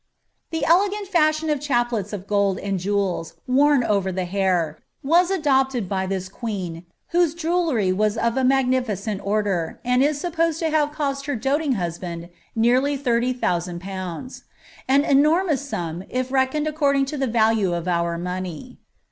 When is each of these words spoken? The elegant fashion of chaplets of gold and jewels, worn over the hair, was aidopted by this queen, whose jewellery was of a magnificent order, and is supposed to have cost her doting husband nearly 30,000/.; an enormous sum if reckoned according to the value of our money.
The 0.49 0.65
elegant 0.65 1.05
fashion 1.07 1.51
of 1.51 1.59
chaplets 1.59 2.11
of 2.11 2.25
gold 2.25 2.57
and 2.57 2.79
jewels, 2.79 3.35
worn 3.45 3.83
over 3.83 4.11
the 4.11 4.25
hair, 4.25 4.79
was 5.03 5.29
aidopted 5.29 5.87
by 5.87 6.07
this 6.07 6.27
queen, 6.27 6.87
whose 7.09 7.35
jewellery 7.35 7.93
was 7.93 8.17
of 8.17 8.35
a 8.35 8.43
magnificent 8.43 9.21
order, 9.23 9.79
and 9.85 10.01
is 10.01 10.19
supposed 10.19 10.57
to 10.57 10.71
have 10.71 10.91
cost 10.91 11.27
her 11.27 11.35
doting 11.35 11.73
husband 11.73 12.29
nearly 12.55 12.97
30,000/.; 12.97 14.41
an 14.87 15.05
enormous 15.05 15.61
sum 15.69 16.03
if 16.09 16.31
reckoned 16.31 16.65
according 16.65 17.05
to 17.05 17.15
the 17.17 17.27
value 17.27 17.71
of 17.75 17.87
our 17.87 18.17
money. 18.17 18.79